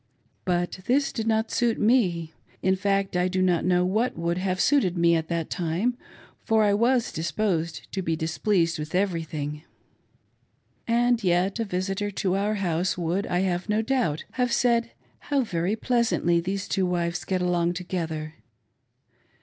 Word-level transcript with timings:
But 0.45 0.79
this 0.87 1.13
did 1.13 1.27
not 1.27 1.51
suit 1.51 1.79
me. 1.79 2.33
In 2.63 2.75
fact 2.75 3.15
I 3.15 3.27
do 3.27 3.39
not 3.39 3.63
know 3.63 3.85
what 3.85 4.17
would 4.17 4.39
have 4.39 4.59
suited 4.59 4.97
me 4.97 5.15
at 5.15 5.27
that 5.27 5.51
time, 5.51 5.95
for 6.43 6.63
I 6.63 6.73
was 6.73 7.11
dis 7.11 7.31
posed 7.31 7.87
to 7.91 8.01
be 8.01 8.15
displeased 8.15 8.79
with 8.79 8.95
everything. 8.95 9.61
And 10.87 11.23
yet 11.23 11.59
a 11.59 11.65
visitor 11.65 12.09
to 12.09 12.35
our 12.35 12.55
house 12.55 12.97
would, 12.97 13.27
I 13.27 13.41
have 13.41 13.69
no 13.69 13.83
doubt, 13.83 14.25
have 14.31 14.51
said, 14.51 14.89
How 15.19 15.41
very 15.41 15.75
pleas 15.75 16.09
antly 16.09 16.43
those 16.43 16.67
two 16.67 16.87
wives 16.87 17.23
get 17.23 17.43
along 17.43 17.73
together. 17.73 18.33